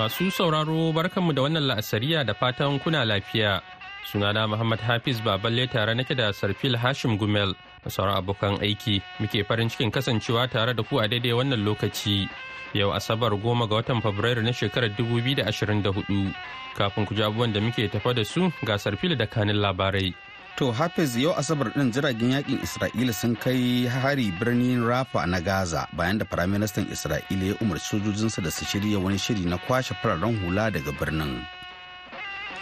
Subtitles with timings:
[0.00, 3.60] Masu sauraro barkanmu da wannan la'asariya da fatan kuna lafiya.
[4.08, 7.52] Sunana Muhammad Hafiz Baballe tare nake da Sarfil Hashim Gumel
[7.84, 12.24] da sauran abokan aiki muke farin cikin kasancewa tare da ku a daidai wannan lokaci.
[12.72, 16.32] Yau Asabar goma ga watan Fabrairu na shekarar 2024
[16.80, 20.14] kafin ku ji abubuwan da muke tafa da su ga Sarfil da kanin labarai.
[20.56, 25.88] To Hafiz yau Asabar ɗin jiragen yaƙin Isra'ila sun kai hari birnin Rafa na Gaza
[25.92, 30.36] bayan da Firaministan Isra'ila ya umarci sojojinsa da su shirya wani shiri na kwashe fararen
[30.42, 31.46] hula daga birnin.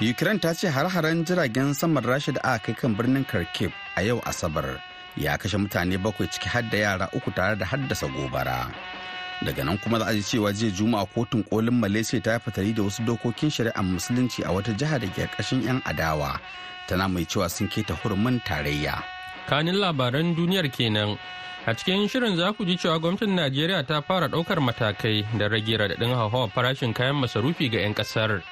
[0.00, 4.20] Ukraine ta ce har-haren jiragen saman Rasha da aka kai kan birnin Kharkiv a yau
[4.22, 4.78] Asabar
[5.16, 8.70] ya kashe mutane bakwai ciki har da yara uku tare da haddasa gobara.
[9.44, 12.74] Daga nan kuma za a ji cewa jiya Juma'a kotun kolin Malaysia ta yi fatali
[12.74, 16.40] da wasu dokokin shari'ar musulunci a wata jiha da ke ƙarƙashin 'yan adawa
[16.88, 18.98] tana mai cewa sun keta hurumin tarayya.
[19.46, 21.14] Kanin labaran duniyar kenan.
[21.66, 25.76] A cikin shirin za ku ji cewa gwamnatin Najeriya ta fara ɗaukar matakai da rage
[25.78, 28.42] raɗaɗin hauhawar farashin kayan masarufi ga 'yan ƙasar.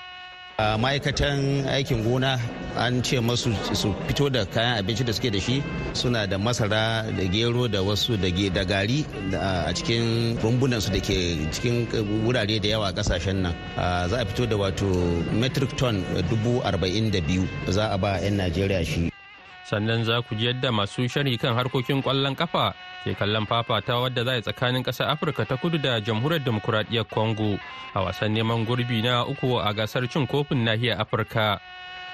[0.56, 2.40] A ma'aikatan aikin gona
[2.80, 5.60] an ce masu su fito da kayan abinci da suke da shi
[5.92, 9.04] suna da masara da gero da wasu da gari
[9.36, 11.84] a cikin rumbunansu da ke cikin
[12.24, 13.52] wurare da yawa ƙasashen nan.
[14.08, 14.88] Za a fito da wato
[15.32, 19.15] metric ton dubu arba'in da biyu za a ba 'yan najeriya shi.
[19.66, 24.22] Sannan za ku ji yadda masu shari kan harkokin ƙwallon kafa ke kallon fafata wadda
[24.24, 27.58] za a tsakanin ƙasar afirka ta kudu da jamhuriyar demokuraɗiyyar congo
[27.94, 31.58] a wasan neman gurbi na uku a gasar cin kofin nahiyar afirka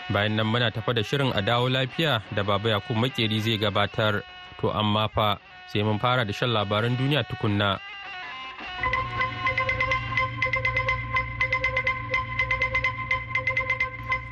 [0.08, 4.22] bayan nan muna tafa da shirin a dawo lafiya da baba yakubu makeri zai gabatar
[4.60, 5.36] to amma fa
[5.68, 7.78] sai mun fara da shan labaran duniya tukunna.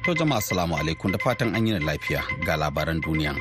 [0.04, 3.36] To jama'a assalamu alaikum da fatan an yi lafiya ga labaran duniya.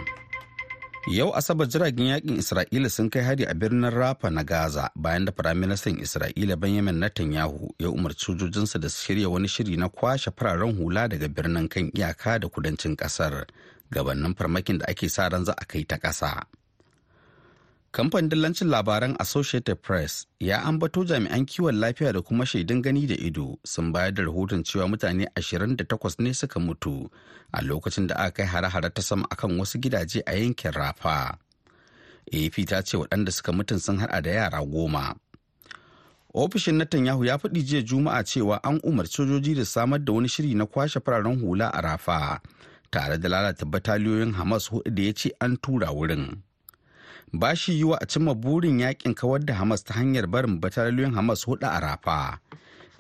[1.08, 5.32] Yau Asabar jiragen yaƙin Isra'ila sun kai hari a birnin Rafa na Gaza bayan da
[5.32, 10.76] Firaministan Isra'ila Benjamin Netanyahu ya umarci sojojinsa da su shirya wani shiri na kwashe fararen
[10.76, 13.48] hula daga birnin kan iyaka da kudancin ƙasar
[13.92, 16.44] gabanin farmakin da ake sa ran za a kai ta ƙasa.
[17.92, 23.16] Kamfanin dillancin labaran Associated Press ya ambato jami'an kiwon lafiya da kuma shaidun gani da
[23.16, 27.10] ido sun bayar da rahoton cewa mutane 28 ne suka mutu
[27.52, 31.38] a lokacin da aka kai hare-hare ta sama akan wasu gidaje a yankin Rafa.
[32.34, 35.16] AP ta ce waɗanda suka mutun sun haɗa da yara goma.
[36.34, 40.54] Ofishin Netanyahu ya faɗi jiya Juma'a cewa an umarci sojoji da samar da wani shiri
[40.54, 42.40] na kwashe fararen hula a Rafa
[42.92, 46.38] tare da lalata bataliyoyin Hamas huɗu da ya ce an tura wurin.
[47.34, 51.46] Ba shi yiwa a cimma burin yaƙin kawar da Hamas ta hanyar barin bataliyoyin Hamas
[51.46, 52.40] huɗu a rafa.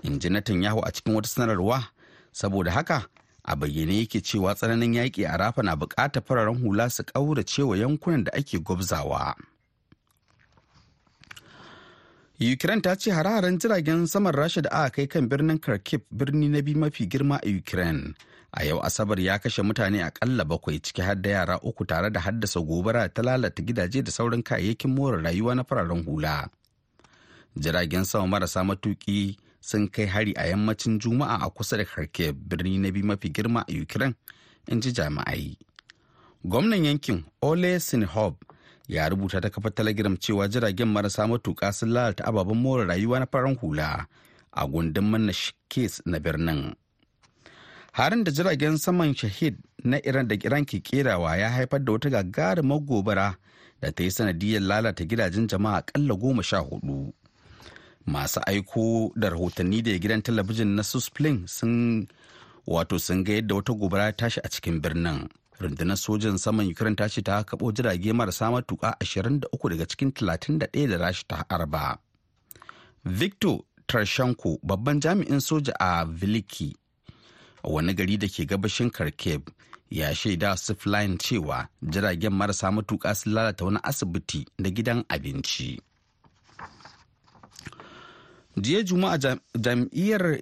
[0.04, 1.84] In ji Netanyahu a cikin wata sanarwa,
[2.32, 3.06] saboda haka
[3.46, 7.76] a bayyane yake cewa tsananin yaƙi a rafa na buƙatar fararen hula su ƙaurace wa
[7.76, 9.36] yankunan da ake gwabzawa.
[12.40, 16.62] Ukraine ta ce hare-haren jiragen saman Rasha da aka kai kan birnin Kharkiv birni na
[16.62, 18.16] biyu mafi girma a Ukraine.
[18.52, 22.20] A yau Asabar ya kashe mutane akalla bakwai ciki har da yara uku tare da
[22.20, 26.50] haddasa gobara ta lalata gidaje da sauran kayayyakin more rayuwa na fararen hula.
[27.58, 32.80] Jiragen sama marasa matuki sun kai hari a yammacin Juma'a a kusa da Kharkiv birni
[32.80, 34.16] na biyu mafi girma a Ukraine,
[34.68, 35.58] in ji jami'ai.
[36.46, 38.36] Gwamnan yankin Ole Sinhob
[38.88, 43.26] ya rubuta ta kafar telegram cewa jiragen marasa matuƙa sun lalata ababen more rayuwa na
[43.26, 44.08] farar hula
[44.54, 45.34] a gundun manna
[45.70, 46.74] kes na birnin
[48.00, 52.10] harin da jiragen saman shahid na iran da iran ke kerawa ya haifar da wata
[52.10, 53.36] gagarumar gobara
[53.82, 57.12] da ta yi sanadiyar lalata gidajen jama'a kalla goma sha huɗu.
[58.06, 62.08] Masu aiko da rahotanni da gidan talabijin na susplin sun
[62.68, 65.28] wato sun ga yadda wata gobara tashi a cikin birnin.
[65.60, 70.88] Rundunar sojan saman ukraine ta ce ta kabo jirage marasa matuka 23 daga cikin 31
[70.92, 71.98] da rashi ta harba.
[73.06, 73.60] Victor
[73.92, 76.76] tarshenko babban jami'in soja a viliki
[77.64, 79.42] wani gari da ke gabashin kharkiv
[79.90, 85.82] ya shaida sifline cewa jiragen marasa matuka sun lalata wani asibiti da gidan abinci.
[88.58, 89.18] Jiya juma'a
[89.56, 90.42] jam'iyyar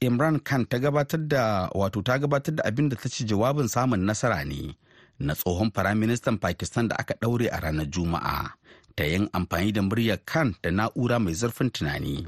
[0.00, 4.00] imran khan ta gabatar da wato ta gabatar da abin da ta ce jawabin samun
[4.06, 4.76] nasara ne
[5.18, 8.54] na tsohon firaministan pakistan da aka ɗaure a ranar juma'a
[8.96, 12.26] ta yin amfani da muryar khan da na'ura mai zurfin tunani.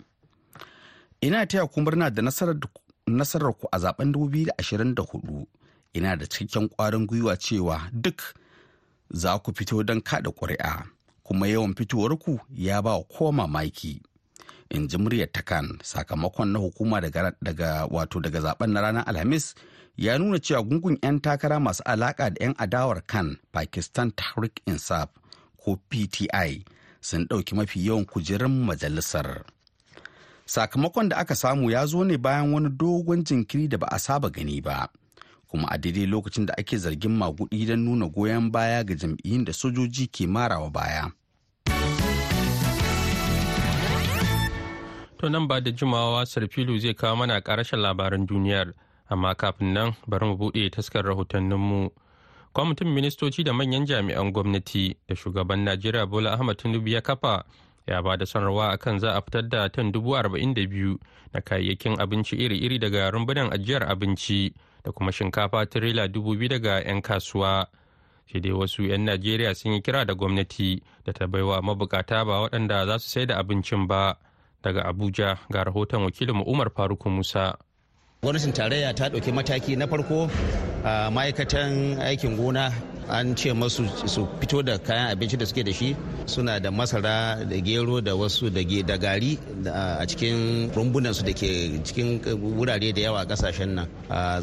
[1.23, 2.59] Ina taya ku murna da nasarar
[3.59, 5.47] ku a zaɓen 2024
[5.95, 8.23] ina da cikakken kwarin gwiwa cewa duk
[9.11, 10.85] za ku fito don kada ƙuri'a
[11.23, 14.01] kuma yawan fitowarku ya ba wa kowa mamaki
[14.71, 15.79] in ji muryar takan.
[15.83, 19.55] Sakamakon na hukuma daga wato daga zaɓen na ranar alhamis
[19.97, 25.09] ya nuna cewa gungun 'yan takara masu alaka da 'yan adawar kan pakistan tahrik insaf
[25.61, 26.29] ko pti
[27.01, 29.45] sun ɗauki mafi yawan kujerun majalisar.
[30.47, 34.31] Sakamakon da aka samu ya zo ne bayan wani dogon jinkiri da ba a saba
[34.31, 34.89] gani ba
[35.49, 39.53] kuma a daidai lokacin da ake zargin magudi don nuna goyon baya ga jam'iyyun da
[39.53, 41.11] sojoji ke marawa baya.
[45.23, 48.73] To nan ba da jimawa Sarfilu zai kawo mana karashen labaran duniyar,
[49.11, 51.91] amma kafin nan bari mu buɗe taskar rahotanninmu.
[52.53, 57.45] Kwamitin ministoci da manyan jami'an gwamnati da shugaban Najeriya Bola Ahmad Tinubu ya kafa
[57.87, 60.99] ya ba da sanarwa akan za a fitar da tan dubu arba'in da biyu
[61.33, 66.81] na kayayyakin abinci iri-iri daga rumbunan ajiyar abinci da kuma shinkafa tirela dubu biyu daga
[66.83, 67.67] 'yan kasuwa.
[68.33, 72.41] Sai dai wasu 'yan najeriya sun yi kira da gwamnati da ta baiwa mabukata ba
[72.47, 74.17] waɗanda za su sai da abincin ba.
[74.63, 77.59] Daga abuja ga rahoton wakilin umar faruku musa.
[78.23, 80.31] Gwamnatin tarayya ta ɗauki mataki na farko
[81.11, 82.71] ma'aikatan aikin gona
[83.13, 85.95] an ce masu su fito da kayan abinci da suke da shi
[86.27, 88.63] suna da masara da gero da wasu da
[88.97, 89.39] gari
[89.69, 92.21] a cikin rumbunan su da ke cikin
[92.57, 93.87] wurare da yawa a ƙasashen nan.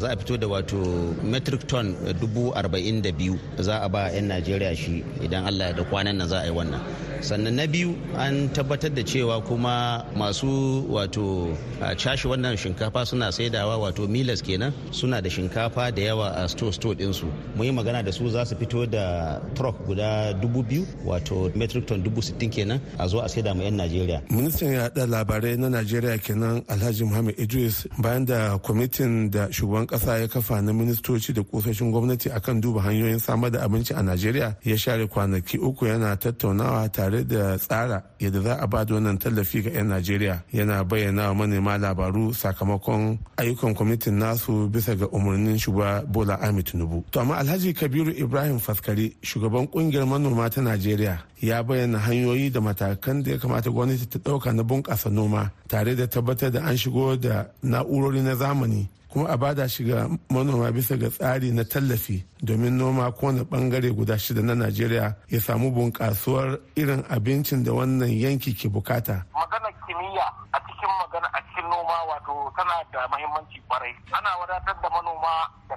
[0.00, 0.78] Za a fito da wato
[1.22, 5.82] metric ton dubu arba'in da biyu za a ba 'yan najeriya shi idan allah da
[5.84, 6.80] kwanan nan za a yi wannan.
[7.20, 11.56] Sannan na biyu an tabbatar da cewa kuma masu wato
[11.96, 16.72] cashe wannan shinkafa suna saidawa wato milas kenan suna da shinkafa da yawa a store
[16.72, 17.26] store ɗinsu.
[17.56, 21.86] Mun yi magana da su za su fito da truck guda dubu biyu wato metric
[21.86, 24.22] ton dubu sittin kenan a zo a saida ma 'yan najeriya.
[24.30, 30.18] Ministan yaɗa labarai na najeriya kenan alhaji muhammad idris bayan da kwamitin da shugaban kasa
[30.18, 34.54] ya kafa na ministoci da kusoshin gwamnati akan duba hanyoyin samar da abinci a najeriya
[34.64, 39.18] ya share kwanaki uku yana tattaunawa tare da tsara yadda za a ba da wannan
[39.18, 40.42] tallafi ga 'yan najeriya.
[40.52, 46.66] Yana bayyana wa manema labaru sakamakon ayyukan kwamitin nasu bisa ga umarnin shugaba bola ahmed
[46.66, 47.04] tinubu.
[47.10, 52.60] To amma alhaji kabiru ibrahim faskari shugaban ƙungiyar manoma ta najeriya ya bayyana hanyoyi da
[52.60, 56.76] matakan da ya kamata gwamnati ta ɗauka na bunƙasa noma tare da tabbatar da an
[56.76, 61.50] shigo da na'urori na zamani kuma a ba da shi ga manoma bisa ga tsari
[61.52, 67.64] na tallafi domin noma kowane ɓangare guda shida na najeriya ya samu bunƙasuwar irin abincin
[67.64, 69.24] da wannan yanki ke buƙata.
[69.34, 75.76] Maganar kimiyya a cikin noma wato tana da mahimmanci ƙwarai ana wadatar da manoma da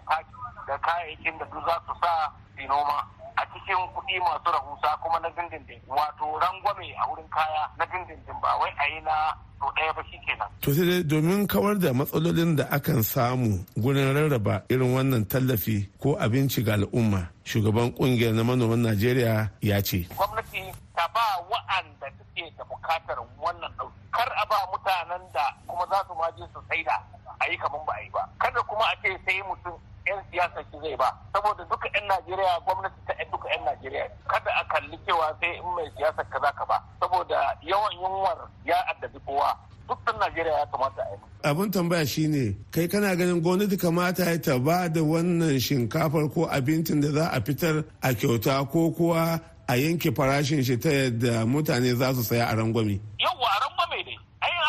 [0.68, 3.23] da kayayyakin da duk za su sa su noma.
[3.38, 8.38] A cikin kuɗi masu rahusa kuma na dindindin wato rangwame a wurin kaya na dindindin
[8.42, 9.16] ba wai a yi na
[9.60, 10.50] to ɗaya ba shi kenan.
[10.62, 15.78] To sai dai domin kawar da matsalolin da akan samu gurin rarraba irin wannan tallafi
[16.02, 20.08] ko abinci ga al'umma shugaban ƙungiyar na manoman Najeriya ya ce.
[20.16, 20.62] Gwamnati
[20.96, 24.00] ta ba wa'anda suke da buƙatar wannan ɗauki.
[24.12, 26.96] Kar a ba mutanen da kuma za su maje su saida
[27.40, 28.22] a yi kamar ba a yi ba.
[28.40, 29.74] Kada kuma a ce sai mutum
[30.08, 31.10] 'yan siyasa shi zai ba.
[31.34, 35.68] Saboda duka 'yan najeriya gwamnati ta duka 'yan najeriya kada a kalli cewa sai in
[35.76, 36.78] mai siyasa kaza ka ba.
[37.00, 39.50] Saboda yawan yunwar ya addabi kowa.
[39.88, 41.18] Duk ɗan najeriya ya kamata a yi.
[41.44, 46.48] Abin tambaya shine kai kana ganin gwamnati kamata ya ta ba da wannan shinkafar ko
[46.48, 51.46] abincin da za a fitar a kyauta ko kuwa a yanke farashin shi ta yadda
[51.46, 53.00] mutane za su saya a rangwame?
[53.20, 54.16] Yawwa a rangwame ne.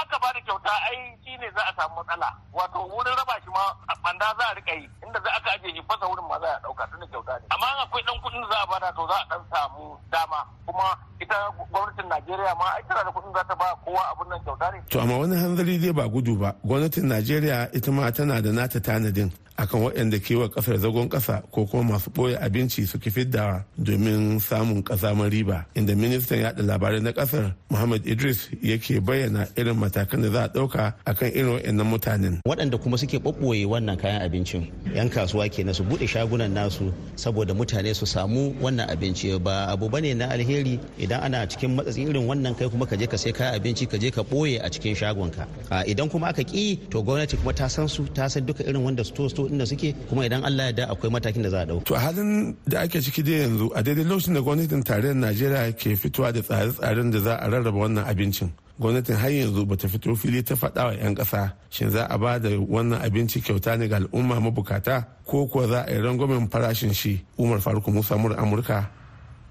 [0.05, 2.29] Aka ba da kyauta ai shi ne za a samu matsala.
[2.53, 3.65] Wato wurin raba shi ma
[4.05, 6.61] banda za a riƙa yi inda za aka ajiye shi fasa wurin ma za a
[6.63, 7.47] ɗauka tunda kyauta ne.
[7.55, 10.41] Amma akwai dan kuɗin za a ba da to za a dan samu dama.
[10.67, 10.87] Kuma
[11.21, 11.37] ita
[11.73, 14.79] gwamnatin Najeriya ma ai tana da kuɗin za ta ba kowa abun nan kyauta ne.
[14.91, 16.55] To amma wani hanzari dai ba gudu ba.
[16.65, 19.31] Gwamnatin Najeriya ita ma tana da nata tanadin.
[19.57, 23.65] Akan waɗanda ke wa ƙasar zagon ƙasa ko kuma masu ɓoye abinci su ki fidda
[23.79, 25.65] domin samun ƙasamar riba.
[25.75, 30.49] Inda ministan yaɗa labarai na ƙasar muhammad idris yake bayyana irin matakan da za a
[30.49, 32.35] ɗauka akan irin waɗannan mutanen.
[32.47, 37.55] Waɗanda kuma suke ɓoɓɓoye wannan kayan abincin yan kasuwa ke su buɗe shagunan nasu saboda
[37.55, 39.39] mutane su samu wannan abinci.
[39.39, 42.97] Ba abu ba ne na alheri idan ana cikin matsatsi irin wannan kai kuma ka
[42.97, 45.47] je ka sai kayan abinci ka je ka ɓoye a cikin shagonka.
[45.87, 49.05] Idan kuma aka ƙi to gwamnati kuma ta san su ta san duka irin wanda
[49.05, 49.15] su
[49.47, 51.85] to inda suke kuma idan Allah ya da akwai matakin da za a ɗauka.
[51.85, 55.73] To a halin da ake ciki dai yanzu a daidai lokacin da gwamnatin tarayyar Najeriya
[55.77, 58.51] ke fitowa da tsare-tsaren da za a rarraba wannan abincin.
[58.79, 62.39] gwamnatin har yanzu bata fito fili ta faɗa wa 'yan ƙasa shin za a ba
[62.39, 66.91] da wannan abinci kyauta ne ga al'umma mabukata ko kuwa za a yi rangwamen farashin
[66.93, 68.91] shi umar faruk musa mura amurka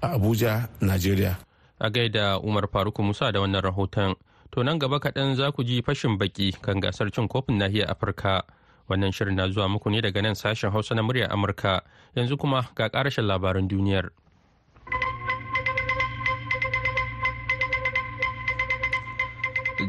[0.04, 1.40] a abuja najeriya
[1.80, 4.12] a gaida umar faruk musa da wannan rahoton
[4.52, 8.44] to nan gaba kaɗan za ku ji fashin baki kan gasar cin kofin nahiyar Afirka.
[8.88, 11.82] Wannan shirin na zuwa muku ne daga nan sashen Hausa na muryar Amurka.
[12.16, 14.10] Yanzu kuma ga ƙarashin labaran duniyar.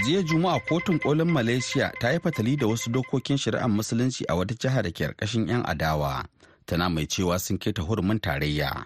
[0.06, 4.54] jiya juma'a kotun kolin malaysia ta yi fatali da wasu dokokin shari'ar musulunci a wata
[4.54, 6.26] jihar da ke ƙarƙashin 'yan adawa
[6.66, 8.86] tana mai cewa sun keta hurumin tarayya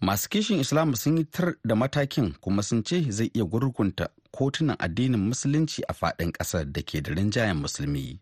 [0.00, 4.76] masu kishin islam sun yi tar da matakin kuma sun ce zai iya gurgunta kotunan
[4.78, 8.18] addinin musulunci a faɗin ƙasar da ke da rinjayen musulmi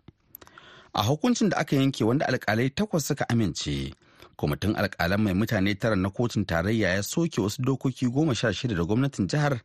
[0.95, 3.95] a hukuncin da aka yanke wanda alkalai takwas suka amince.
[4.37, 8.75] Kwamitin alkalan mai mutane tara na kotun tarayya ya soke wasu dokoki goma sha shida
[8.75, 9.61] da gwamnatin jihar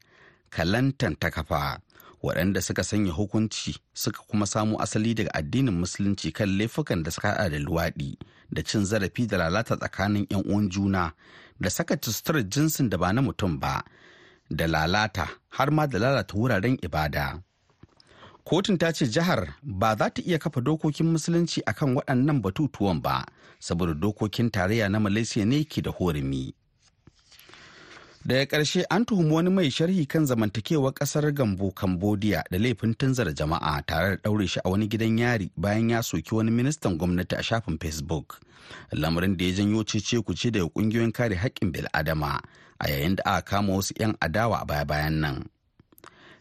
[0.49, 1.79] kalantan ta kafa
[2.23, 7.49] waɗanda suka sanya hukunci suka kuma samo asali daga addinin musulunci kan laifukan da suka
[7.49, 8.17] da luwaɗi
[8.51, 11.11] da cin zarafi da lalata tsakanin 'yan uwan juna
[11.59, 13.83] da saka suturar jinsin da ba na mutum ba
[14.49, 17.39] da lalata har ma da lalata wuraren ibada.
[18.47, 23.25] Kotun ta ce jihar ba za ta iya kafa dokokin musulunci akan waɗannan batutuwan ba
[23.59, 26.53] saboda dokokin tarayya na malaysia ne ke da horumi
[28.25, 33.33] daga ƙarshe an tuhumi wani mai sharhi kan zamantakewar ƙasar gambo cambodia da laifin tunzara
[33.35, 37.35] jama'a tare da ɗaure shi a wani gidan yari bayan ya soki wani ministan gwamnati
[37.35, 38.39] a shafin facebook.
[38.91, 42.39] Lamarin da ya janyo cece kuce daga ƙungiyoyin kare haƙƙin bil'adama
[42.79, 45.49] a yayin da aka kama wasu 'yan adawa a baya-bayan nan.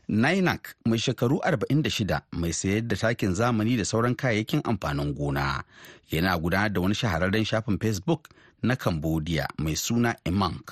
[0.09, 5.65] Nainak mai shekaru 46 mai sayar da takin zamani da sauran kayayyakin amfanin gona
[6.11, 8.29] yana gudanar da wani shahararren shafin Facebook
[8.63, 10.71] na Cambodia mai suna Imank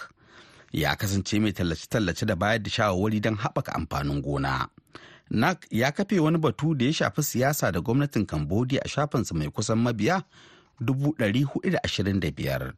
[0.72, 4.68] ya kasance mai tallace-tallace da bayar da shawarwari don haɓaka amfanin gona.
[5.30, 9.48] nak ya kafe wani batu da ya shafi siyasa da gwamnatin cambodia a shafinsa mai
[9.50, 10.22] kusan mabiya
[10.80, 12.72] 425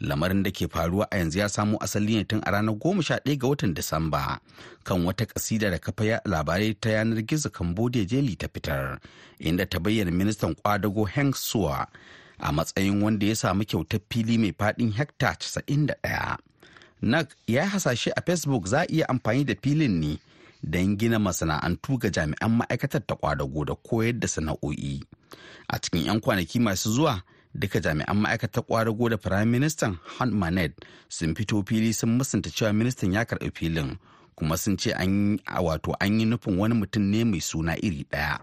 [0.00, 3.46] lamarin da ke faruwa a yanzu ya samo asali ne tun a ranar 11 ga
[3.48, 4.38] watan disamba
[4.84, 8.98] kan wata kasida da kafa labarai ta yanar gizo cambodia jeli ta fitar
[9.38, 11.86] inda ta bayyana ministan kwadago heng suwa
[12.38, 16.36] a matsayin wanda ya samu kyautar fili mai faɗin hekta 91
[17.02, 20.18] nak ya hasashe a facebook za a iya amfani da filin ne
[20.64, 25.02] don gina masana'antu ga jami'an ma'aikatar ta kwadago da koyar da sana'o'i.
[25.68, 27.20] A cikin 'yan kwanaki masu zuwa
[27.54, 30.72] duka jami'an ma'aikatar kwadago da firayim ministan han manet
[31.08, 33.96] sun fito fili sun musanta cewa ministan ya karɓi filin
[34.36, 38.38] kuma sun ce an wato an yi nufin wani mutum ne mai suna iri ɗaya.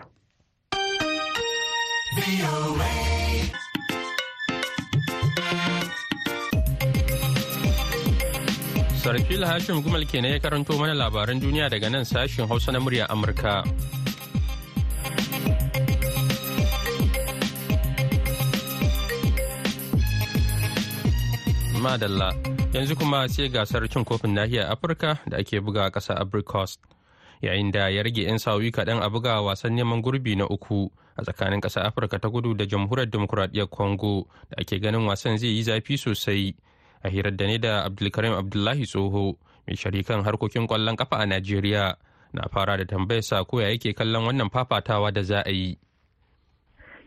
[9.01, 13.07] Sarfil Hashim Gumal kenan ya karanto mana labaran duniya daga nan sashen Hausa na murya
[13.09, 13.63] Amurka.
[21.81, 22.29] Madalla,
[22.73, 26.13] yanzu kuma sai gasar cin kofin nahiyar Afirka da ake buga a ƙasa
[26.45, 26.79] Coast.
[27.41, 31.23] Yayin da ya rage 'yan sa'o'i kaɗan a buga wasan neman gurbi na uku a
[31.25, 35.63] tsakanin ƙasar Afirka ta kudu da jamhuriyar demokuraɗiyyar Congo da ake ganin wasan zai yi
[35.63, 36.53] zafi sosai.
[37.03, 41.95] a hirar da ne da abdulkarim abdullahi tsoho mai sharikan harkokin ƙwallon kafa a najeriya
[42.33, 45.77] na fara da tambayar sa ko ya yake kallon wannan fafatawa da za a yi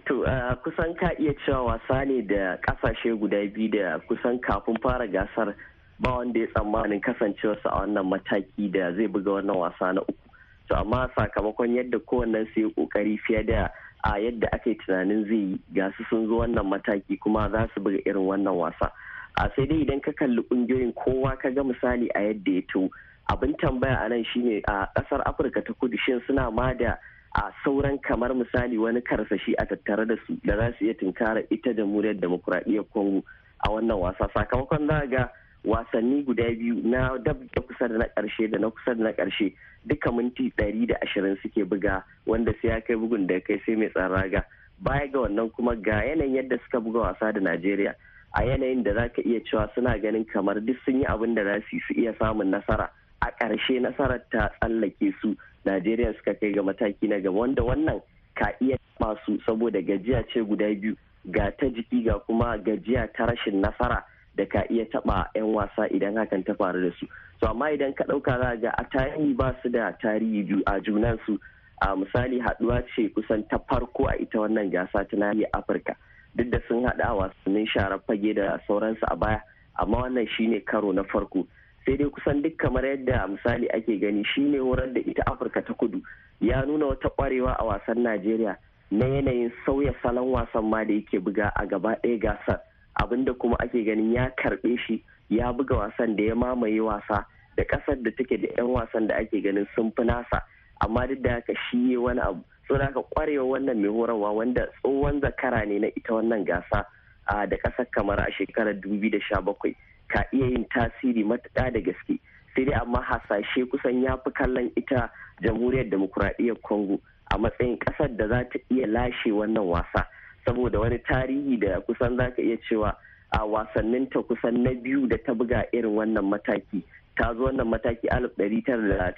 [0.07, 0.25] To
[0.65, 5.55] kusan ka iya cewa wasa ne da ƙasashe guda biyu da kusan kafin fara gasar
[6.01, 10.29] ba wanda ya tsammanin kasancewarsa a wannan mataki da zai buga wannan wasa na uku.
[10.69, 13.69] To amma sakamakon yadda kowannen su yi ƙoƙari fiye da
[14.05, 17.99] a yadda ake tunanin zai yi gasu sun zo wannan mataki kuma za su buga
[18.07, 18.93] irin wannan wasa.
[19.37, 22.89] a sai dai idan ka kalli ƙungiyoyin kowa ka ga misali a yadda ya to
[23.31, 26.95] abin tambaya a nan shine a ƙasar afirka ta kudu shin suna ma da
[27.35, 31.43] a sauran kamar misali wani karsashi a tattare da su da za su iya tunkara
[31.51, 33.25] ita jamhuriyar demokuraɗiyyar congo
[33.59, 34.29] a wannan wasa.
[34.35, 35.29] Sakamakon za ga
[35.65, 39.11] wasanni guda biyu na dab da kusa da na ƙarshe da na kusa da na
[39.13, 39.53] ƙarshe
[39.87, 43.75] duka minti ɗari da ashirin suke buga wanda sai ya kai bugun da kai sai
[43.77, 44.45] mai tsaraga
[44.79, 47.95] baya ga wannan kuma ga yanayin yadda suka buga wasa da najeriya.
[48.35, 51.43] A yanayin da za ka iya cewa suna ganin kamar duk sun yi abin da
[51.45, 52.91] za su iya samun nasara.
[53.23, 55.35] A ƙarshe nasarar ta tsallake su
[55.65, 58.01] najeriya suka kai ga mataki na gaba wanda wannan
[58.35, 63.27] ka iya masu saboda gajiya ce guda biyu ga ta jiki ga kuma gajiya ta
[63.27, 64.05] rashin nasara
[64.37, 67.07] da ka iya taɓa 'yan wasa idan hakan ta faru da su.
[67.41, 70.81] To amma idan ka ɗauka za ga a tarihi ba su da tarihi biyu a
[70.81, 71.39] junansu
[71.81, 75.95] a misali haɗuwa ce kusan ta farko a ita wannan gasa ta nahiyar afirka.
[76.35, 79.41] Duk da sun haɗa wasannin sharar fage da sauransu a baya
[79.79, 81.47] amma wannan shine karo na farko.
[81.87, 85.75] Sai dai kusan duk kamar yadda misali ake gani shine horar da ita afirka ta
[85.75, 86.01] kudu
[86.41, 88.57] ya nuna wata kwarewa a wasan najeriya
[88.95, 92.61] na yanayin sauya salon wasan ma da yake buga a gaba ɗaya gasar.
[93.01, 97.27] Abinda kuma ake ganin ya karɓe shi ya buga wasan da ya mamaye wasa
[97.57, 100.43] da ƙasar da take da 'yan wasan da ake ganin sun fi nasa.
[100.81, 102.45] Amma duk da haka shi yi wani abu.
[102.69, 106.87] So da haka kwarewa wannan mai horarwa wanda tsohon zakara ne na ita wannan gasa
[107.27, 109.75] da ƙasar kamar a shekarar 2017
[110.15, 112.19] ka iya yin tasiri matuƙa da gaske.
[112.55, 115.11] Sai dai amma hasashe kusan ya fi kallon ita
[115.43, 117.01] jamhuriyar demokuraɗiyyar congo
[117.35, 120.07] a matsayin ƙasar da za ta iya lashe wannan wasa.
[120.47, 122.95] Saboda wani tarihi da kusan za ka iya cewa
[123.33, 126.83] a wasannin ta kusan na biyu da ta buga irin wannan mataki.
[127.19, 129.11] Ta zo wannan mataki alif ɗari tara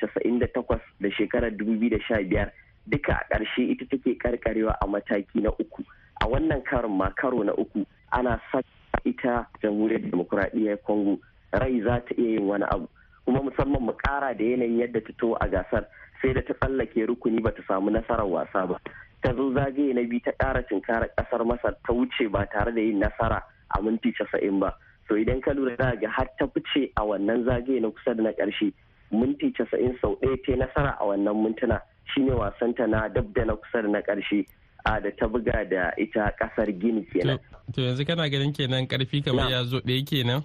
[1.00, 2.50] da shekarar dubu biyu da sha biyar.
[2.88, 5.82] Duka a ƙarshe ita take karkarewa a mataki na uku.
[6.22, 8.64] A wannan karin ma karo na uku ana saka
[9.04, 11.18] ita jamhuriyar demokuraɗiyyar congo
[11.52, 12.88] rai za ta iya yin wani abu.
[13.24, 15.84] Kuma musamman mu ƙara da yanayin yadda ta to a gasar
[16.22, 18.80] sai da ta tsallake rukuni ba ta samu nasarar wasa ba.
[19.22, 22.80] Ta zo zagaye na biyu ta ƙara cinkarar ƙasar masar ta wuce ba tare da
[22.80, 24.74] yin nasara a minti casa'in ba.
[25.08, 28.22] So idan ka lura za ga har ta fice a wannan zagaye na kusa da
[28.22, 28.72] na ƙarshe.
[29.10, 31.80] Minti casa'in sau ɗaya ta nasara a wannan mintuna.
[32.14, 34.46] Shine wasanta na dab da na kusa da na ƙarshe.
[34.86, 37.38] A da ta buga da ita ƙasar gini kenan.
[37.74, 40.42] To yanzu kana ganin kenan ƙarfi kamar ya zo ɗaya kenan?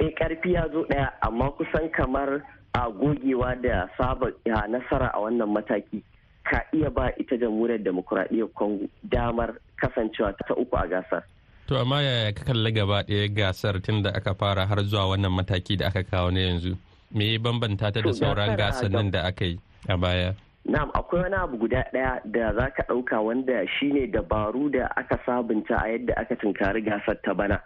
[0.00, 2.42] Eh ƙarfi ya zo ɗaya amma kusan kamar
[2.74, 4.30] a gogewa da saba
[4.70, 6.02] nasara a wannan mataki
[6.44, 11.22] ka iya ba ita jamhuriyar demokuraɗiyyar congo damar kasancewa ta uku a gasar.
[11.66, 15.32] To amma yaya ka kalli gaba ɗaya gasar tun da aka fara har zuwa wannan
[15.34, 16.76] mataki da aka kawo na yanzu?
[17.10, 20.34] Me ya bambanta ta da sauran gasannin da aka yi a baya?
[20.64, 25.18] Na'am akwai wani abu guda ɗaya da za ka ɗauka wanda shine dabaru da aka
[25.26, 27.60] sabunta a yadda aka tunkari gasar ta bana.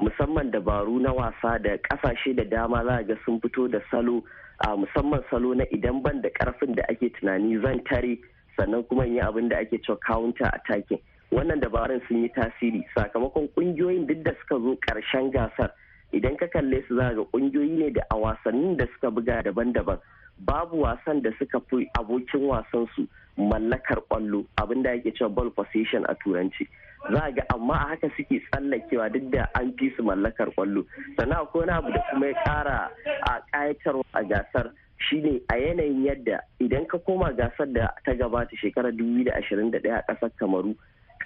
[0.00, 4.22] Musamman dabaru na wasa da ƙasashe da dama za ga sun fito da salo
[4.60, 8.18] a musamman salo na idan ban da ƙarfin da ake tunani zan tare
[8.56, 11.00] sannan kuma yi abin da ake cewa counter attacking.
[11.32, 12.86] Wannan dabarun sun yi tasiri.
[12.96, 15.70] Sakamakon ƙungiyoyin duk da suka zo ƙarshen gasar
[16.12, 19.98] idan ka kalle su za ga ƙungiyoyi ne da a wasannin da suka buga daban-daban.
[20.38, 25.50] Babu wasan da suka fi abokin wasan su mallakar ƙwallo abin da ake cewa ball
[25.50, 26.66] possession a turanci.
[27.12, 30.84] Za ga amma a haka suke tsallakewa duk da an fi su mallakar ƙwallo.
[31.16, 32.90] Sannan akwai wani abu da kuma ya kara
[33.28, 38.56] a kayatarwa a gasar shine a yanayin yadda idan ka koma gasar da ta gabata
[38.56, 40.74] shekarar 2021 a ƙasar kamaru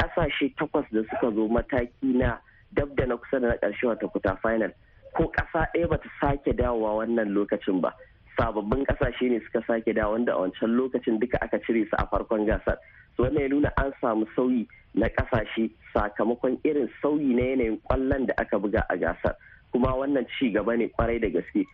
[0.01, 2.39] ƙasashe takwas da suka zo mataki na
[2.73, 4.73] dab da na kusa da na ƙarshe wata kuta final
[5.17, 7.93] ko kasa ɗaya bata sake dawowa wannan lokacin ba.
[8.39, 12.07] Sababbin ƙasashe ne suka sake da wanda a wancan lokacin duka aka cire su a
[12.07, 12.77] farkon gasar.
[13.17, 18.27] So wannan ya nuna an samu sauyi na ƙasashe sakamakon irin sauyi na yanayin ƙwallon
[18.27, 19.35] da aka buga a gasar.
[19.73, 21.65] Kuma wannan ci gaba ne ƙwarai da gaske.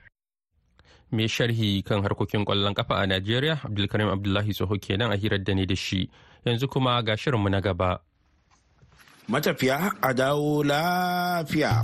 [1.13, 5.53] Mai sharhi kan harkokin ƙwallon kafa a Najeriya Abdulkarim Abdullahi Soho kenan a hirar da
[5.55, 6.09] ne da shi.
[6.47, 8.01] Yanzu kuma ga shirinmu na gaba.
[9.29, 11.81] Matafiya a dawo lafiya.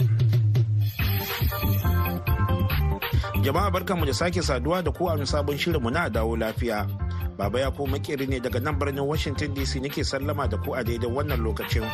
[3.42, 6.86] Jama'a barkanmu da sake saduwa da ku a wani sabon shirinmu na dawo lafiya.
[7.38, 10.84] Baba ya ko makeri ne daga nan birnin Washington DC nake sallama da ku a
[10.84, 11.84] daidai wannan lokacin.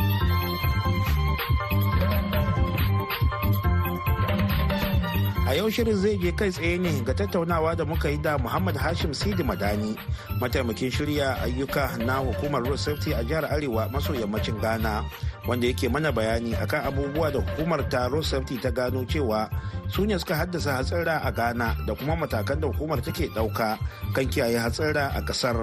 [5.46, 8.74] A yau shirin zai je kai tsaye ne ga tattaunawa da muka yi da Muhammad
[8.74, 9.94] Hashim Sidi Madani,
[10.42, 15.04] mataimakin shirya ayyuka na hukumar Road Safety a jihar Arewa maso yammacin Ghana,
[15.46, 19.50] wanda yake mana bayani akan abubuwa da hukumar ta Safety ta gano cewa
[19.88, 23.78] su ne suka haddasa hatsara a Ghana da kuma matakan da hukumar take ɗauka
[24.14, 25.56] kan kiyaye hatsara a ƙasar.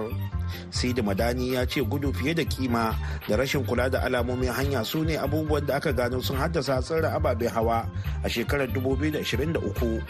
[0.69, 2.93] Sidi Madani ya ce gudu fiye da kima
[3.27, 7.09] da rashin kula da alamomin hanya su ne abubuwan da aka gano sun haddasa hatsara
[7.15, 7.89] ababen hawa
[8.23, 9.63] a shekarar 2023.
[9.73, 10.01] uku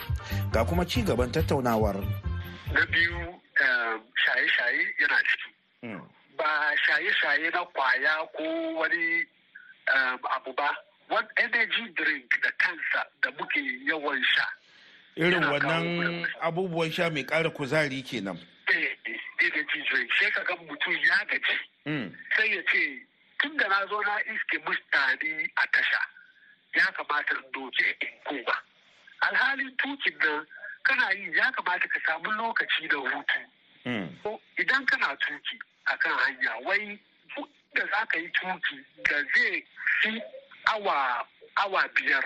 [0.52, 1.96] ga kuma ci gaban tattaunawar.
[2.74, 3.20] Na biyu
[4.24, 5.50] shaye-shaye yana ciki.
[6.38, 6.50] Ba
[6.86, 8.44] shaye-shaye na ƙwaya ko
[8.80, 9.24] wani
[10.36, 10.70] abu ba.
[11.10, 14.46] Wani energy drink da kansa da muke yawan sha.
[15.18, 18.40] Irin wannan abubuwan sha mai ƙara kuzari kenan.
[18.70, 21.58] energy drink sai ka ga mutum ya gaji.
[22.38, 23.04] Sai ya ce
[23.42, 26.02] tun da na zo na iske mutane a tasha
[26.76, 28.56] ya kamata in doke in koma.
[29.24, 30.46] alhalin tukin nan
[30.84, 34.40] kana yi ya kamata ka samu lokaci da hutu.
[34.58, 36.98] Idan kana tuƙi a kan hanya wai
[37.76, 39.66] da za ka yi tuƙi da zai
[40.02, 40.22] fi
[40.66, 42.24] awa awa biyar.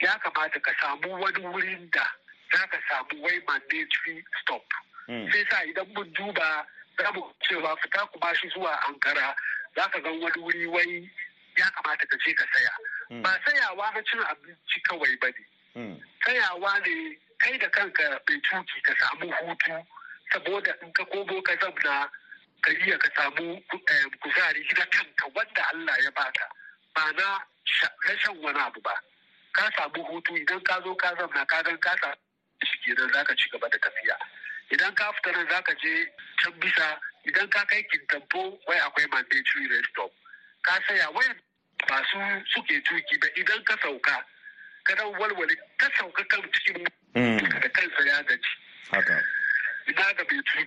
[0.00, 2.06] Ya kamata ka samu wani wurin da
[2.52, 4.64] za ka samu wai mandatory stop.
[5.08, 6.66] Sai sa idan mun duba
[6.98, 9.34] za mu cewa fita kuma shi zuwa Ankara
[9.76, 11.10] za ka gan wani wuri wai
[11.56, 13.22] ya kamata ka je ka saya.
[13.22, 16.00] Ba sayawa na cin abinci kawai ba ne.
[16.24, 19.86] Tsayawa ne kai da kanka bai tuƙi ka samu hutu
[20.32, 22.08] saboda in ka komo ka zamna
[22.62, 23.60] ka iya ka samu
[24.20, 26.46] kuzari na kanka wanda Allah ya baka.
[26.94, 28.94] Ba na shan wani abu ba.
[29.52, 32.16] Ka samu hutu idan ka zo ka zamna ka gan ka samu
[32.64, 34.16] shi kenan za ka ci gaba da tafiya.
[34.70, 35.92] idan ka fita nan zaka je
[36.42, 36.86] can bisa
[37.26, 40.12] idan ka kai kintampo wai akwai mandatory rest stop.
[40.62, 41.26] Ka saya wai
[41.88, 42.18] ba su
[42.54, 44.16] suke tuƙi ba idan ka sauka
[44.86, 48.52] ka dan walwale ka sauka kan cikin da kansa ya gaji.
[48.90, 49.16] Haka.
[49.88, 50.66] Ina ga bai tuƙi.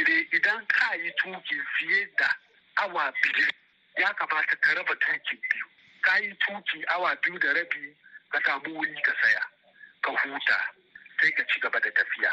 [0.00, 2.36] Idan ka yi tuƙi fiye da
[2.76, 3.48] awa biyu
[3.98, 5.66] ya kamata ka raba tukin biyu.
[6.02, 7.96] Ka yi tuƙi awa biyu da rabi
[8.30, 9.42] ka samu wuri ka saya
[10.02, 10.70] ka huta
[11.20, 12.32] sai ka ci gaba da tafiya.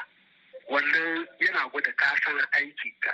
[0.69, 3.13] Wannan yana gwada ka san aikinka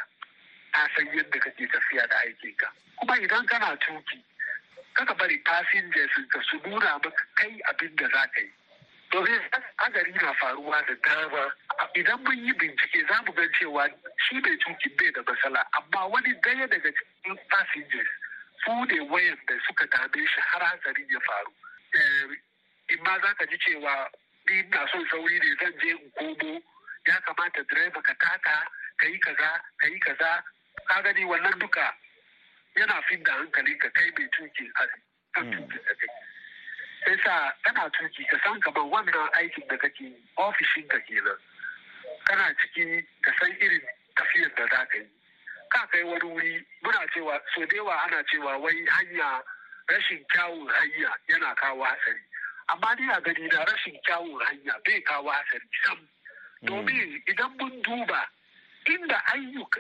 [0.72, 2.72] ka san yadda kake tafiya da aikinka.
[2.96, 4.24] Kuma idan kana tuƙi
[4.94, 8.52] kaka bari passengers ka su nuna maka kai abin da za ka yi.
[9.18, 9.42] Domin
[9.78, 11.52] agari na faruwa da dama.
[11.96, 16.08] Idan mun yi bincike za mu gan cewa shi mai tuƙi bai da matsala amma
[16.08, 18.08] wani ɗaya daga cikin passengers
[18.64, 21.52] su ne wayan da suka dame shi har hatsari ya faru.
[22.90, 24.08] In ma za ka ji cewa
[24.50, 26.62] ni na son sauri ne zan je in komo.
[27.08, 28.68] Ya kamata direba ka taka
[29.00, 30.44] ka yi kaza ka yi kaza.
[30.88, 31.94] Ka gani wannan duka
[32.76, 34.86] yana fin da hankali ka kai mai tuƙi a
[35.34, 36.27] kan tuƙi da kai.
[37.08, 41.38] Sai sa kana tuƙi ka san kamar wannan aikin da kake ofishin ka kenan.
[42.28, 43.82] Kana ciki ka san irin
[44.16, 45.08] tafiyar da za ka yi.
[45.72, 49.40] Ka kai wani wuri muna cewa so da yawa ana cewa wai hanya
[49.90, 52.24] rashin kyawun hanya yana kawo hatsari.
[52.70, 56.00] Amma ni a gani na rashin kyawun hanya bai kawo hatsari sam.
[56.66, 58.22] Domin idan mun duba
[58.86, 59.22] inda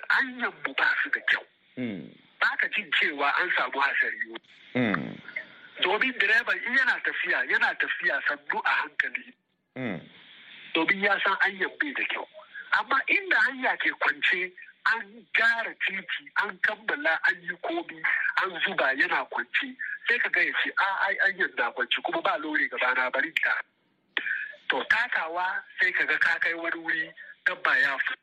[0.07, 1.43] hanyar mu ba su da kyau
[2.39, 4.39] ba ka jin cewa an samu hatsari.
[5.97, 9.33] Domin direban in yana tafiya yana tafiya sannu a hankali.
[10.73, 12.27] Domin ya san hanyar bai da kyau.
[12.79, 14.51] Amma inda hanya ke kwance
[14.85, 18.01] an gyara titi an kammala an yi komi
[18.43, 19.75] an zuba yana kwance
[20.07, 23.31] sai ka ya ce a ai hanyar na kwance kuma ba lori gaba na bari
[23.43, 23.53] ta.
[24.69, 27.11] To takawa sai ka ga ka kai wani wuri
[27.45, 28.19] dabba ya fito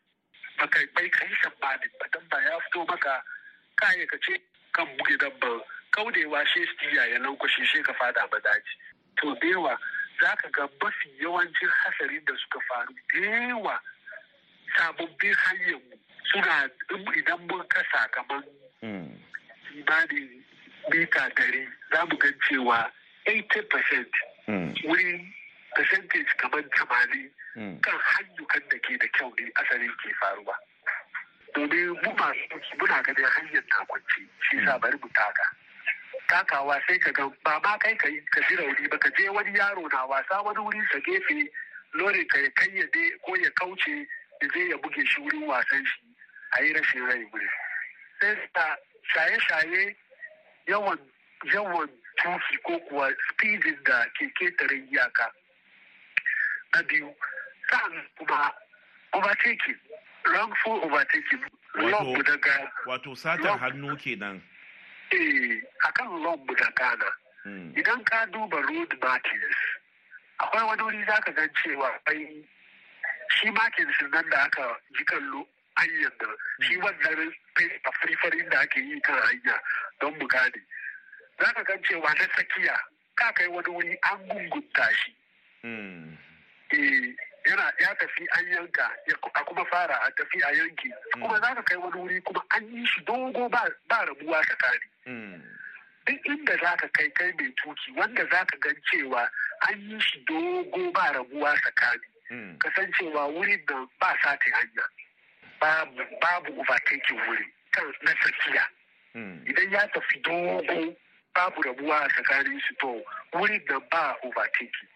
[0.59, 3.23] baka bai kai shambanin ba dabba ya fito maka
[3.77, 4.39] kaya ka ce
[4.73, 5.61] kan buge dabban
[5.95, 8.75] kaudewa shi stiya ya lankwashe shi ka fada daji
[9.17, 9.79] to da yawa
[10.21, 13.81] za ka ga mafi yawancin hasarin da suka faru da yawa
[14.77, 15.81] sababbin hanyar
[16.33, 16.71] suna
[17.17, 18.43] idan mun kasa kamar
[19.71, 20.43] kimanin
[20.91, 22.91] mita dari za mu gan cewa
[23.27, 24.05] 80%
[24.85, 25.33] wurin
[25.75, 27.31] percentage kamar tamanin
[27.81, 30.55] kan hanyukan da ke da kyau ne asalin ke faruwa.
[31.55, 35.47] Domin mu masu muna ganin hanyar na kwanci shi sa bari mu taka.
[36.35, 38.09] Takawa sai ka ga ba ma kai ka
[38.49, 41.47] ji rauni ba ka je wani yaro na wasa wani wuri sa gefe
[41.95, 44.07] lori ka ya kayyade ko ya kauce
[44.41, 46.03] da zai ya buge shi wurin wasan shi
[46.59, 47.47] a yi rashin rai wuri
[48.21, 48.77] sai sa
[49.15, 49.95] shaye-shaye
[50.67, 50.99] yawan
[51.55, 55.31] yawan tuƙi ko kuwa speedin da ke ƙetare iyaka
[56.75, 57.15] na biyu
[57.71, 58.51] sa'an kuma
[59.13, 59.79] overtaking
[60.25, 61.47] wrongful overtaking.
[62.87, 64.43] Wato satar hannu kenan.
[65.15, 67.11] Eh akan lombu da Ghana
[67.77, 69.61] idan ka duba road markings
[70.41, 72.45] akwai wani wuri zaka gan cewa ai
[73.37, 75.47] shi markings nan da aka ji kallo
[75.77, 76.27] hanyar da
[76.65, 77.33] shi wannan
[77.85, 77.91] a
[78.23, 79.61] fari da ake yi kan hanya
[80.01, 80.61] don mu gane.
[81.39, 82.77] Zaka gan cewa na tsakiya
[83.17, 85.13] ka kai wani wuri an gungunta shi.
[87.45, 88.89] Yana ya tafi an yanka
[89.35, 92.65] a kuma fara a tafi a yanki kuma za ka kai wani wuri kuma an
[92.73, 94.87] yi shi dogo ba rabuwa tsakani.
[96.07, 99.29] Duk inda za ka kai kai mai tuƙi wanda za ka gan cewa
[99.69, 102.09] an yi shi dogo ba rabuwa tsakani.
[102.59, 104.85] Kasancewa wurin nan ba sati hanya
[106.21, 107.47] babu overtaking wuri
[108.05, 108.65] na tsakiya.
[109.49, 110.97] Idan ya tafi dogo
[111.35, 114.89] babu rabuwa a tsakanin su to wurin nan ba overtaking.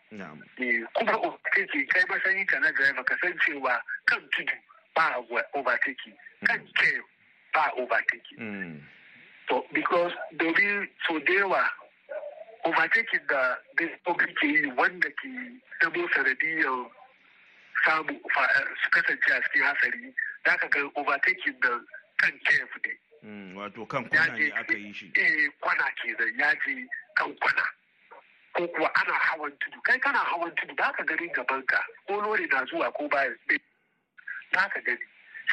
[0.95, 4.53] Kuma overtaking kai matsayin ka na driver ka san cewa kan tudu
[4.95, 5.15] ba
[5.55, 6.17] overtaking.
[6.45, 7.01] Kan ke
[7.55, 8.39] ba overtaking.
[9.49, 11.65] To because domin so da yawa
[12.65, 15.29] overtaking da dabbobi ke yi wanda ke
[15.83, 16.87] zamo sanadiyar
[17.85, 18.13] samu
[18.83, 20.13] su kasance a cikin hasari
[20.45, 21.71] za ka ga overtaking da
[22.19, 22.93] kan kef ne.
[23.57, 25.11] Wato kan kwana ne aka yi shi.
[25.15, 27.65] eh kwana ke da ya je kan kwana.
[28.55, 32.21] Ko kuwa ana hawan tudu kai kana hawan tudu ba ka gani gaban ka ko
[32.21, 33.31] lori na zuwa ko baya
[34.53, 35.05] ba ka gani.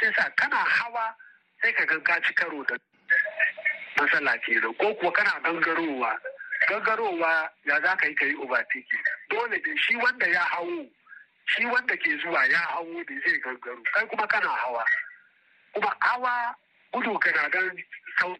[0.01, 1.15] Sai sa kana hawa
[1.61, 2.75] sai ka ga ka ci karo da
[3.97, 6.19] matsala kenan ko kuwa kana gangarowa
[6.69, 9.03] gangarowa ya za ka yi ka yi overtaking?
[9.29, 10.85] Dole da shi wanda ya hawo
[11.45, 14.85] shi wanda ke zuwa ya hawo da zai gangaro kai kuma kana hawa.
[15.73, 16.55] Kuma hawa
[16.93, 17.71] gudu kana dan
[18.19, 18.35] sau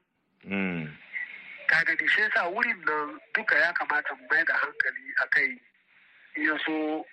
[1.68, 5.62] ka gani shi yasa wurin nan duka ya kamata mu mai da hankali a kai.
[6.38, 7.06] Iya so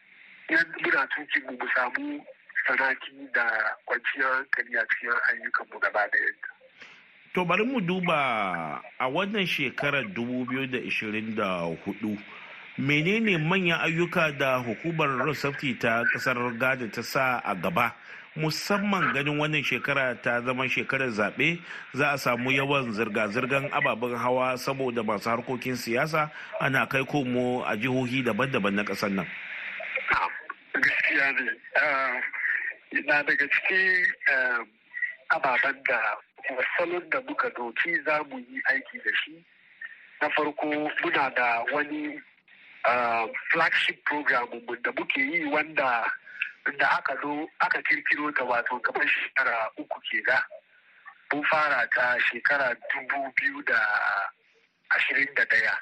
[0.50, 2.24] yan muna tuƙi mu mu samu
[2.66, 3.44] sanaki da
[3.86, 6.48] kwanciyar hankali a cikin ayyukanmu gaba da yadda.
[7.34, 11.32] To bari mu duba a wannan shekarar 2024
[12.78, 17.94] menene manyan ayyuka da hukumar Rosafti ta ƙasar Ghana ta sa a gaba
[18.36, 21.58] musamman ganin wannan shekara ta zama shekarar zaɓe
[21.94, 27.76] za a samu yawan zirga-zirgar ababen hawa saboda masu harkokin siyasa ana kai komo a
[27.76, 29.26] jihohi daban-daban na ƙasar nan.
[30.72, 31.44] gaskiya ne
[33.08, 34.04] na daga cikin
[35.32, 36.00] ababen da
[36.78, 39.44] salon da muka doki za mu yi aiki da shi.
[40.20, 40.66] Na farko
[41.02, 42.20] muna da wani
[43.52, 44.48] flagship program
[44.82, 46.04] da muke yi wanda
[46.78, 50.38] da aka zo aka kirkiro ta wato kamar shekara uku ke ga
[51.32, 53.78] mun fara ta shekara dubu biyu da
[54.90, 55.74] ashirin da ɗaya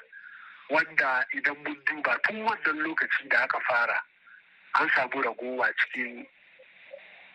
[0.69, 4.01] wanda idan mun duba tun wannan lokaci da aka fara
[4.73, 6.25] an samu ragowa cikin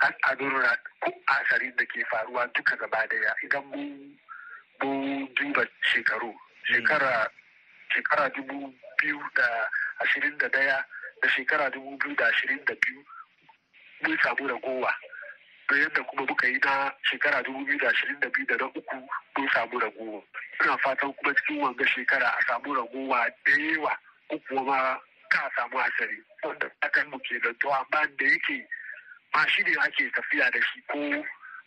[0.01, 0.65] al'adun
[1.27, 3.35] asarin da ke faruwa duka gaba ɗaya.
[3.45, 4.17] Idan mun
[5.35, 7.29] duba shekaru shekara
[7.95, 9.69] shekara dubu biyu da
[10.01, 10.85] ashirin da ɗaya
[11.23, 13.05] da shekara dubu biyu da ashirin da biyu
[14.03, 14.93] mun samu ragowa.
[15.69, 18.67] Da yadda kuma muka yi na shekara dubu biyu da ashirin da biyu da na
[18.67, 18.97] uku
[19.39, 20.23] mun samu ragowa.
[20.65, 23.93] Ina fatan kuma cikin wanga shekara a samu ragowa da yawa
[24.31, 24.99] ko kuma ma
[25.31, 26.19] ka samu asari.
[26.45, 28.67] Wanda akan mu da to amma da yake
[29.35, 30.99] mashin ake tafiya da shi ko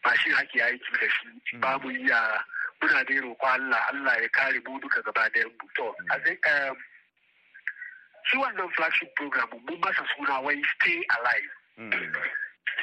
[0.05, 1.57] mashin ake aiki da shi.
[1.59, 2.43] Ba mu iya
[2.81, 5.67] muna da roƙo Allah Allah ya kare mu duka gaba da mu.
[5.75, 5.95] To
[8.29, 11.51] shi wannan flagship program mun masa suna wai stay alive.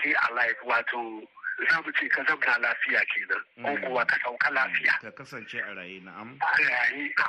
[0.01, 1.23] Stay alive wato
[1.71, 4.93] za mu ce ka zamna lafiya kenan ko kuwa ka sauka lafiya.
[5.01, 6.37] Ka kasance a raye na'am.
[6.41, 7.27] A raye ka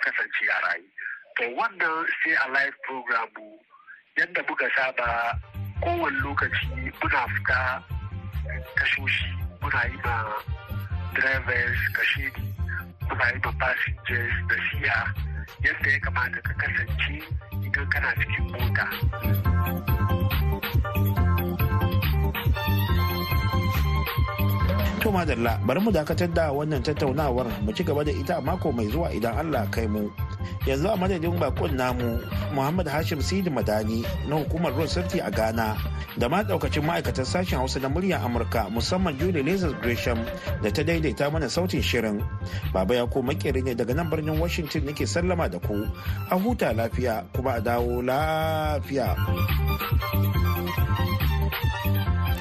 [0.00, 0.84] kasance a raye.
[1.36, 3.28] To wannan stay alive program
[4.16, 5.38] yadda muka saba
[5.80, 6.66] kowane lokaci
[7.00, 7.82] muna fita
[8.76, 9.28] tashoshi
[9.62, 10.16] muna yi ma
[11.14, 12.44] drivers kashedi
[13.08, 14.96] muna yi ma passengers da siya
[15.64, 17.14] yadda ya kamata ka kasance
[17.66, 18.86] idan kana cikin mota.
[25.00, 28.86] To madalla bari mu dakatar da wannan tattaunawar mu ci gaba da ita mako mai
[28.92, 30.12] zuwa idan Allah kai mu.
[30.66, 32.20] Yanzu a madadin bakon namu
[32.52, 35.76] Muhammad Hashim Sidi Madani na hukumar Road Safety a Ghana
[36.18, 40.18] da ma daukacin ma'aikatan sashen Hausa na muryar Amurka musamman Julie Lazar Gresham
[40.62, 42.24] da ta daidaita mana sautin shirin.
[42.72, 45.86] Baba ya ko makeri ne daga nan birnin Washington nake sallama da ku.
[46.30, 49.16] A huta lafiya kuma a dawo lafiya.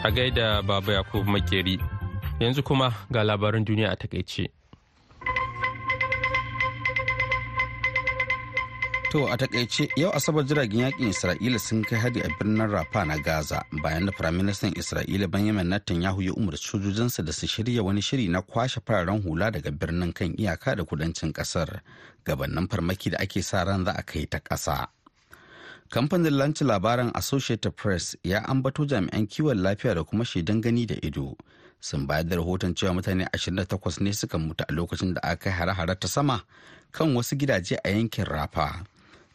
[0.04, 1.80] A gaida Baba Yakubu Makeri.
[2.40, 4.48] yanzu kuma ga labaran duniya a taƙaice.
[9.10, 13.18] To a taƙaice yau asabar jiragen yaƙin Isra'ila sun kai hari a birnin Rafa na
[13.18, 18.28] Gaza bayan da Firaministan Isra'ila Benjamin Netanyahu ya umarci sojojinsa da su shirya wani shiri
[18.30, 21.82] na kwashe fararen hula daga birnin kan iyaka da kudancin ƙasar
[22.24, 24.88] gabanin farmaki da ake sa ran za a kai ta ƙasa.
[25.90, 30.96] Kamfanin lanci labaran Associated Press ya ambato jami'an kiwon lafiya da kuma shaidan gani da
[31.02, 31.36] ido
[31.82, 35.96] sun bayar da rahoton cewa mutane 28 ne suka mutu a lokacin da aka hare-hare
[36.00, 36.44] ta sama
[36.92, 38.84] kan wasu gidaje a yankin rafa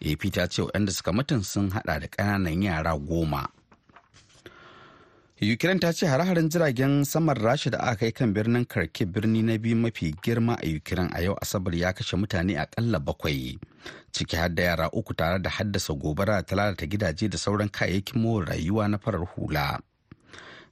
[0.05, 3.49] ap ta ce waɗanda suka mutun sun hada da ƙananan yara goma.
[5.53, 9.59] Ukraine ta ce hare-haren jiragen saman rasha da aka kai kan birnin kharkiv birni na
[9.59, 13.59] biyu mafi girma a ukraine a yau asabar ya kashe mutane akalla bakwai
[14.13, 18.23] ciki har da yara uku tare da haddasa gobara ta lalata gidaje da sauran kayayyakin
[18.23, 19.81] more rayuwa na farar hula.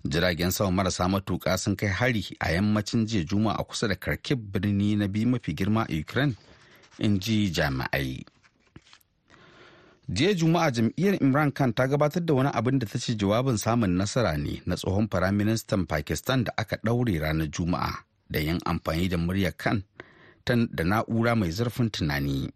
[0.09, 4.97] Jiragen sama marasa matuƙa sun kai hari a yammacin jiya juma'a kusa da kharkiv birni
[4.97, 6.37] na biyu mafi girma a ukraine
[6.99, 8.25] in ji jami'ai.
[10.09, 13.91] Jiya juma'a jam'iyyar imran khan ta gabatar da wani abin da ta ce jawabin samun
[13.97, 19.17] nasara ne na tsohon firaministan pakistan da aka ɗaure ranar juma'a da yin amfani da
[19.17, 19.83] muryar khan
[20.47, 22.51] da na'ura mai zurfin tunani.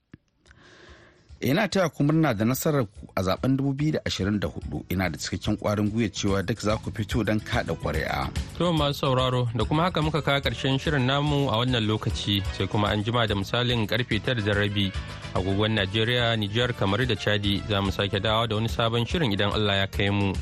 [1.40, 6.08] Ina taya ku murna da nasarar ku a zaɓen 2024 ina da cikakken kwarin gwiwa
[6.08, 8.30] cewa duk za ku fito don kada ƙuri'a.
[8.58, 12.66] To masu sauraro da kuma haka muka kawo ƙarshen shirin namu a wannan lokaci sai
[12.66, 14.92] kuma an jima da misalin ƙarfe tara da rabi
[15.34, 19.52] agogon Najeriya, Nijar, kamar da Chadi za mu sake dawo da wani sabon shirin idan
[19.52, 20.32] Allah ya kai mu.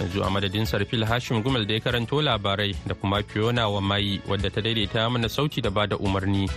[0.00, 4.20] yanzu a madadin sarfil hashim gumel da ya karanto labarai da kuma fiona wa mai
[4.26, 6.48] wadda ta daidaita mana sauti da ba da umarni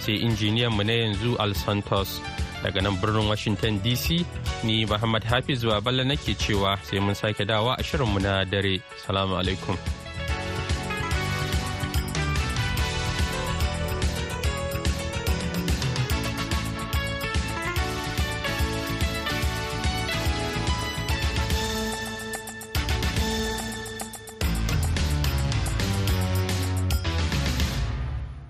[0.00, 2.20] sai injiniyan mu na yanzu al santos
[2.62, 4.24] daga nan birnin washington dc
[4.64, 8.80] ni muhammad hafiz baballa nake cewa sai mun sake dawa a shirinmu na dare.
[9.06, 9.76] Salamu alaikum.